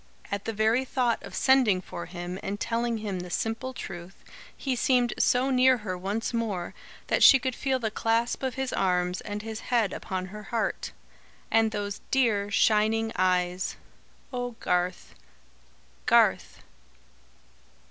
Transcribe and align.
At 0.31 0.45
the 0.45 0.51
very 0.51 0.83
thought 0.83 1.21
of 1.21 1.35
sending 1.35 1.79
for 1.79 2.07
him 2.07 2.39
and 2.41 2.59
telling 2.59 2.97
him 2.97 3.19
the 3.19 3.29
simple 3.29 3.71
truth, 3.71 4.15
he 4.57 4.75
seemed 4.75 5.13
so 5.19 5.51
near 5.51 5.77
her 5.85 5.95
once 5.95 6.33
more, 6.33 6.73
that 7.05 7.21
she 7.21 7.37
could 7.37 7.53
feel 7.53 7.77
the 7.77 7.91
clasp 7.91 8.41
of 8.41 8.55
his 8.55 8.73
arms, 8.73 9.21
and 9.21 9.43
his 9.43 9.59
head 9.59 9.93
upon 9.93 10.29
her 10.33 10.41
heart. 10.41 10.91
And 11.51 11.69
those 11.69 12.01
dear 12.09 12.49
shining 12.49 13.11
eyes! 13.15 13.75
Oh, 14.33 14.55
Garth, 14.59 15.13
Garth! 16.07 16.63